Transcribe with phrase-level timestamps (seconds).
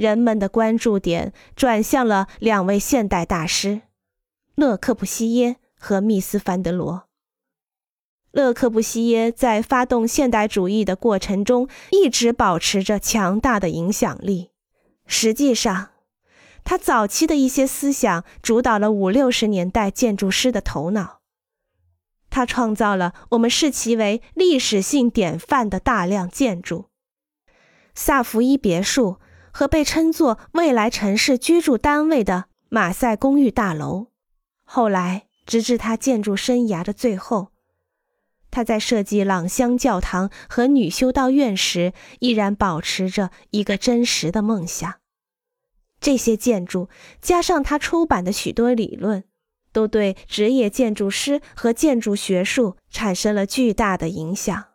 [0.00, 3.82] 人们的关注点转向了两位现代大师——
[4.56, 7.06] 勒克布西耶和密斯·凡德罗。
[8.30, 14.52] 勒克布西耶在发动现代主义的过程中一直保持着强大的影响力。
[15.06, 15.90] 实际上，
[16.64, 21.20] 他早期的一些思想主导了五六十年代建筑师的头脑。
[22.30, 26.86] 他创造了我们视其为历史性典范的大量建筑，
[27.94, 29.18] 萨福伊别墅
[29.52, 34.08] 和被称作未来城市居住单位的马赛公寓大楼。
[34.64, 37.48] 后来，直至他建筑生涯的最后。
[38.52, 44.96] 他在设计朗香教堂和女修道院时，依然保持着一个真实的梦想。
[46.00, 46.88] 这些建筑
[47.20, 49.22] 加上他出版的许多理论，
[49.70, 54.69] 都对职业建筑师和建筑学术产生了巨大的影响。